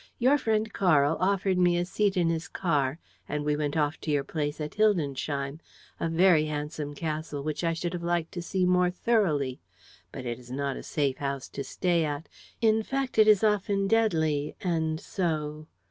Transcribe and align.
Your 0.17 0.39
friend 0.39 0.73
Karl 0.73 1.15
offered 1.19 1.59
me 1.59 1.77
a 1.77 1.85
seat 1.85 2.17
in 2.17 2.29
his 2.31 2.47
car 2.47 2.97
and 3.29 3.45
we 3.45 3.55
went 3.55 3.77
off 3.77 4.01
to 4.01 4.09
your 4.09 4.23
place 4.23 4.59
at 4.59 4.71
Hildensheim: 4.73 5.59
a 5.99 6.09
very 6.09 6.45
handsome 6.45 6.95
castle, 6.95 7.43
which 7.43 7.63
I 7.63 7.73
should 7.73 7.93
have 7.93 8.01
liked 8.01 8.31
to 8.31 8.41
see 8.41 8.65
more 8.65 8.89
thoroughly.... 8.89 9.59
But 10.11 10.25
it 10.25 10.39
is 10.39 10.49
not 10.49 10.75
a 10.75 10.81
safe 10.81 11.17
house 11.17 11.47
to 11.49 11.63
stay 11.63 12.03
at; 12.03 12.27
in 12.61 12.81
fact, 12.81 13.19
it 13.19 13.27
is 13.27 13.43
often 13.43 13.87
deadly; 13.87 14.55
and 14.59 14.99
so 14.99 15.67